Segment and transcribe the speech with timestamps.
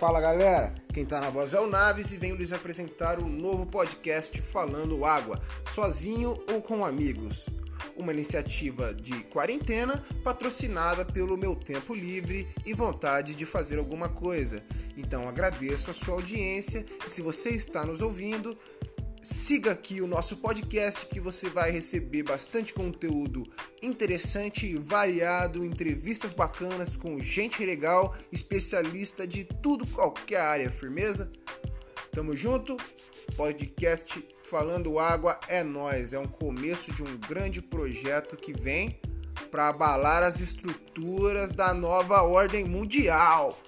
[0.00, 3.28] Fala galera, quem tá na voz é o Naves e venho lhes apresentar o um
[3.28, 5.38] novo podcast Falando Água,
[5.74, 7.44] sozinho ou com amigos.
[7.94, 14.64] Uma iniciativa de quarentena patrocinada pelo meu tempo livre e vontade de fazer alguma coisa.
[14.96, 18.56] Então agradeço a sua audiência e se você está nos ouvindo,
[19.22, 23.46] Siga aqui o nosso podcast que você vai receber bastante conteúdo
[23.82, 31.30] interessante e variado, entrevistas bacanas com gente legal, especialista de tudo qualquer área, firmeza?
[32.12, 32.78] Tamo junto.
[33.36, 38.98] Podcast Falando Água é nós, é um começo de um grande projeto que vem
[39.50, 43.58] para abalar as estruturas da nova ordem mundial.